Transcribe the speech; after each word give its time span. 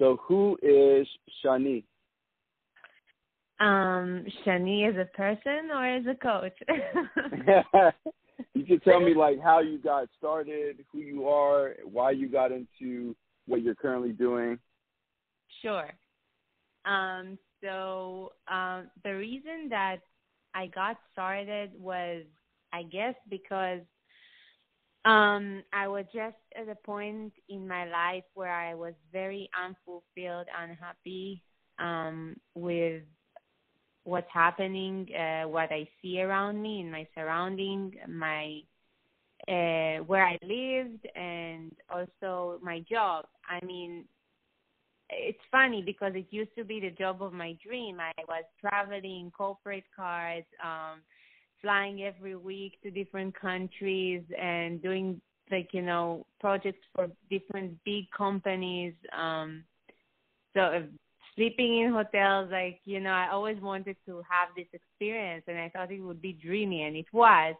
So, 0.00 0.18
who 0.26 0.56
is 0.62 1.06
Shani? 1.44 1.84
Um, 3.60 4.24
Shani 4.46 4.88
is 4.88 4.96
a 4.96 5.04
person 5.14 5.68
or 5.70 5.86
as 5.86 6.06
a 6.06 6.14
coach? 6.14 6.54
you 8.54 8.64
can 8.64 8.80
tell 8.80 8.98
me 8.98 9.12
like 9.16 9.38
how 9.42 9.60
you 9.60 9.76
got 9.76 10.08
started, 10.16 10.86
who 10.90 11.00
you 11.00 11.28
are, 11.28 11.74
why 11.84 12.12
you 12.12 12.30
got 12.30 12.50
into 12.50 13.14
what 13.46 13.60
you're 13.60 13.74
currently 13.74 14.12
doing. 14.12 14.58
Sure. 15.60 15.90
Um, 16.86 17.36
so 17.62 18.32
um, 18.50 18.88
the 19.04 19.14
reason 19.14 19.68
that 19.68 19.98
I 20.54 20.68
got 20.68 20.96
started 21.12 21.72
was, 21.78 22.22
I 22.72 22.84
guess, 22.84 23.14
because 23.28 23.80
um, 25.04 25.62
I 25.72 25.88
was 25.88 26.04
just 26.12 26.36
at 26.56 26.68
a 26.68 26.74
point 26.74 27.32
in 27.48 27.66
my 27.66 27.86
life 27.86 28.24
where 28.34 28.52
I 28.52 28.74
was 28.74 28.94
very 29.12 29.48
unfulfilled, 29.58 30.46
unhappy 30.58 31.42
um, 31.78 32.36
with 32.54 33.02
what's 34.04 34.30
happening, 34.32 35.08
uh, 35.14 35.48
what 35.48 35.72
I 35.72 35.88
see 36.02 36.20
around 36.20 36.60
me 36.60 36.80
in 36.80 36.90
my 36.90 37.06
surrounding, 37.14 37.94
my 38.08 38.60
uh, 39.48 40.04
where 40.04 40.26
I 40.26 40.38
lived, 40.42 41.06
and 41.16 41.72
also 41.88 42.58
my 42.62 42.80
job. 42.90 43.24
I 43.48 43.64
mean, 43.64 44.04
it's 45.08 45.38
funny 45.50 45.82
because 45.82 46.12
it 46.14 46.26
used 46.30 46.54
to 46.56 46.64
be 46.64 46.80
the 46.80 46.90
job 46.90 47.22
of 47.22 47.32
my 47.32 47.56
dream. 47.64 47.98
I 48.00 48.12
was 48.28 48.44
traveling 48.60 49.32
corporate 49.36 49.84
cars, 49.94 50.44
um, 50.62 51.00
flying 51.60 52.02
every 52.02 52.36
week 52.36 52.80
to 52.82 52.90
different 52.90 53.38
countries 53.38 54.22
and 54.40 54.82
doing 54.82 55.20
like, 55.50 55.70
you 55.72 55.82
know, 55.82 56.24
projects 56.40 56.84
for 56.94 57.08
different 57.28 57.76
big 57.84 58.10
companies. 58.16 58.94
Um 59.16 59.64
so 60.54 60.60
uh, 60.60 60.82
sleeping 61.36 61.80
in 61.80 61.92
hotels, 61.92 62.48
like, 62.50 62.80
you 62.84 63.00
know, 63.00 63.10
I 63.10 63.28
always 63.30 63.60
wanted 63.60 63.96
to 64.06 64.22
have 64.28 64.48
this 64.56 64.66
experience 64.72 65.44
and 65.46 65.58
I 65.58 65.68
thought 65.68 65.92
it 65.92 66.00
would 66.00 66.20
be 66.20 66.32
dreamy 66.32 66.82
and 66.82 66.96
it 66.96 67.06
was. 67.12 67.54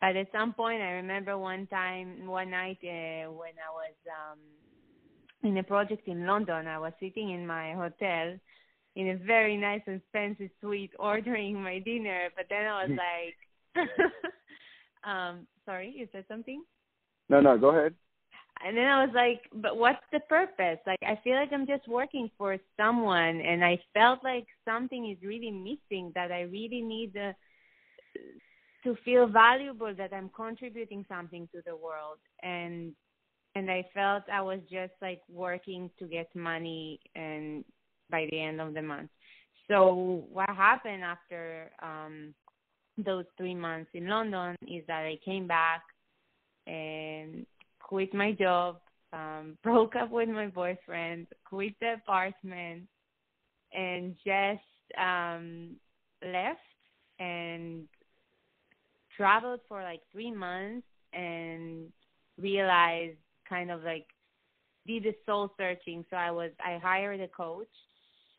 But 0.00 0.16
at 0.16 0.32
some 0.32 0.52
point 0.54 0.82
I 0.82 0.92
remember 0.92 1.36
one 1.36 1.66
time 1.66 2.26
one 2.26 2.50
night 2.50 2.78
uh, 2.82 3.30
when 3.32 3.54
I 3.58 3.70
was 3.72 3.94
um 4.08 4.38
in 5.42 5.56
a 5.58 5.62
project 5.62 6.06
in 6.08 6.26
London. 6.26 6.66
I 6.66 6.78
was 6.78 6.92
sitting 7.00 7.30
in 7.30 7.46
my 7.46 7.72
hotel 7.72 8.38
in 8.96 9.10
a 9.10 9.16
very 9.16 9.56
nice 9.56 9.82
and 9.86 10.00
fancy 10.12 10.50
suite 10.60 10.92
ordering 10.98 11.62
my 11.62 11.78
dinner, 11.80 12.28
but 12.36 12.46
then 12.48 12.66
I 12.66 12.84
was 12.84 12.98
like 12.98 13.86
um 15.04 15.46
sorry, 15.64 15.92
you 15.96 16.08
said 16.12 16.24
something? 16.28 16.62
No, 17.28 17.40
no, 17.40 17.56
go 17.56 17.68
ahead. 17.68 17.94
And 18.62 18.76
then 18.76 18.86
I 18.86 19.04
was 19.04 19.14
like, 19.14 19.40
but 19.54 19.78
what's 19.78 20.04
the 20.12 20.20
purpose? 20.20 20.78
Like 20.86 20.98
I 21.02 21.18
feel 21.24 21.34
like 21.34 21.50
I'm 21.52 21.66
just 21.66 21.88
working 21.88 22.30
for 22.36 22.58
someone 22.76 23.40
and 23.40 23.64
I 23.64 23.78
felt 23.94 24.22
like 24.22 24.46
something 24.66 25.10
is 25.10 25.26
really 25.26 25.50
missing 25.50 26.12
that 26.14 26.30
I 26.30 26.42
really 26.42 26.82
need 26.82 27.12
the 27.14 27.34
to 28.84 28.96
feel 29.04 29.26
valuable 29.26 29.94
that 29.96 30.12
I'm 30.12 30.30
contributing 30.34 31.04
something 31.08 31.48
to 31.54 31.60
the 31.66 31.76
world 31.76 32.18
and 32.42 32.92
and 33.54 33.70
I 33.70 33.84
felt 33.92 34.22
I 34.32 34.42
was 34.42 34.60
just 34.70 34.92
like 35.02 35.20
working 35.28 35.90
to 35.98 36.06
get 36.06 36.34
money 36.34 37.00
and 37.14 37.64
by 38.10 38.26
the 38.30 38.40
end 38.40 38.60
of 38.60 38.74
the 38.74 38.82
month. 38.82 39.10
So 39.68 40.24
what 40.32 40.48
happened 40.50 41.04
after 41.04 41.70
um 41.82 42.34
those 42.98 43.24
three 43.36 43.54
months 43.54 43.90
in 43.94 44.08
London 44.08 44.56
is 44.66 44.84
that 44.86 45.04
I 45.04 45.18
came 45.24 45.46
back 45.46 45.82
and 46.66 47.46
quit 47.78 48.12
my 48.12 48.32
job, 48.32 48.80
um, 49.12 49.56
broke 49.62 49.96
up 49.96 50.10
with 50.10 50.28
my 50.28 50.48
boyfriend, 50.48 51.26
quit 51.44 51.74
the 51.80 51.94
apartment 51.94 52.82
and 53.72 54.16
just 54.26 54.98
um 54.98 55.76
left 56.22 56.58
and 57.20 57.84
traveled 59.16 59.60
for 59.68 59.82
like 59.82 60.00
three 60.10 60.32
months 60.32 60.86
and 61.12 61.88
realized 62.38 63.18
kind 63.48 63.70
of 63.70 63.82
like 63.82 64.06
did 64.86 65.04
the 65.04 65.14
soul 65.26 65.52
searching. 65.56 66.04
So 66.10 66.16
I 66.16 66.30
was 66.30 66.50
I 66.64 66.78
hired 66.78 67.20
a 67.20 67.28
coach, 67.28 67.68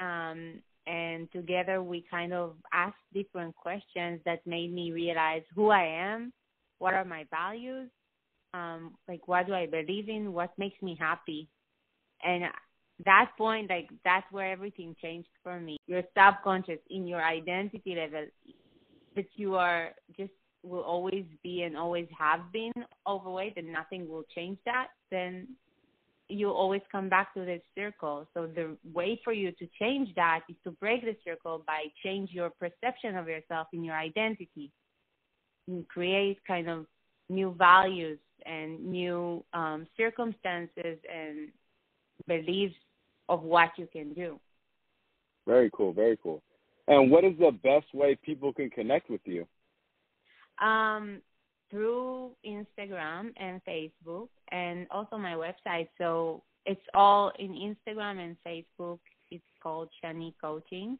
um, 0.00 0.60
and 0.86 1.30
together 1.32 1.82
we 1.82 2.04
kind 2.10 2.32
of 2.32 2.56
asked 2.72 2.96
different 3.12 3.54
questions 3.56 4.20
that 4.24 4.46
made 4.46 4.72
me 4.72 4.92
realize 4.92 5.42
who 5.54 5.70
I 5.70 5.84
am, 5.84 6.32
what 6.78 6.94
are 6.94 7.04
my 7.04 7.24
values, 7.30 7.88
um, 8.52 8.94
like 9.08 9.26
what 9.26 9.46
do 9.46 9.54
I 9.54 9.66
believe 9.66 10.08
in, 10.08 10.32
what 10.32 10.50
makes 10.58 10.80
me 10.82 10.96
happy, 10.98 11.48
and 12.22 12.44
that 13.04 13.30
point 13.36 13.68
like 13.70 13.88
that's 14.04 14.30
where 14.30 14.52
everything 14.52 14.94
changed 15.02 15.28
for 15.42 15.58
me. 15.58 15.78
Your 15.86 16.02
subconscious 16.16 16.78
in 16.90 17.06
your 17.06 17.22
identity 17.22 17.96
level 17.96 18.26
that 19.16 19.26
you 19.34 19.56
are 19.56 19.90
just 20.16 20.32
will 20.62 20.82
always 20.82 21.24
be 21.42 21.62
and 21.62 21.76
always 21.76 22.08
have 22.18 22.40
been 22.52 22.72
overweight 23.06 23.56
and 23.56 23.72
nothing 23.72 24.08
will 24.08 24.24
change 24.34 24.58
that, 24.64 24.88
then 25.10 25.46
you 26.28 26.50
always 26.50 26.80
come 26.90 27.08
back 27.08 27.34
to 27.34 27.44
this 27.44 27.62
circle. 27.74 28.26
So 28.34 28.46
the 28.46 28.76
way 28.92 29.20
for 29.22 29.32
you 29.32 29.52
to 29.52 29.68
change 29.80 30.08
that 30.16 30.40
is 30.48 30.56
to 30.64 30.70
break 30.72 31.02
the 31.02 31.16
circle 31.24 31.62
by 31.66 31.84
change 32.02 32.30
your 32.32 32.50
perception 32.50 33.16
of 33.16 33.28
yourself 33.28 33.68
in 33.72 33.84
your 33.84 33.96
identity 33.96 34.70
and 35.68 35.86
create 35.88 36.38
kind 36.46 36.68
of 36.68 36.86
new 37.28 37.54
values 37.58 38.18
and 38.46 38.84
new 38.84 39.44
um, 39.52 39.86
circumstances 39.96 40.98
and 41.12 41.48
beliefs 42.26 42.74
of 43.28 43.42
what 43.42 43.70
you 43.76 43.88
can 43.92 44.12
do. 44.12 44.38
Very 45.46 45.70
cool, 45.74 45.92
very 45.92 46.18
cool. 46.22 46.42
And 46.86 47.10
what 47.10 47.24
is 47.24 47.32
the 47.38 47.52
best 47.62 47.86
way 47.94 48.18
people 48.22 48.52
can 48.52 48.70
connect 48.70 49.10
with 49.10 49.22
you? 49.24 49.46
Um, 50.64 51.20
through 51.74 52.30
Instagram 52.46 53.32
and 53.36 53.60
Facebook, 53.66 54.28
and 54.52 54.86
also 54.92 55.18
my 55.18 55.32
website. 55.32 55.88
So 55.98 56.44
it's 56.66 56.80
all 56.94 57.32
in 57.40 57.50
Instagram 57.50 58.20
and 58.20 58.36
Facebook. 58.46 59.00
It's 59.32 59.42
called 59.60 59.88
Shani 60.02 60.34
Coaching, 60.40 60.96